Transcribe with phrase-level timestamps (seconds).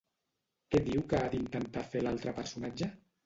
[0.75, 2.89] Què diu que ha d'intentar fer l'altre personatge?